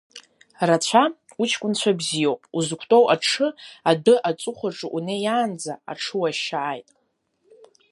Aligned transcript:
Рацәа 0.67 1.03
уҷкәына 1.41 1.91
бзиоуп, 1.99 2.41
узықәтәоу 2.57 3.05
аҽы 3.13 3.47
адәы 3.89 4.15
аҵыхәаҿы 4.29 4.87
унеиаанӡа 4.95 5.73
аҽы 5.91 6.15
уашьааит! 6.21 6.87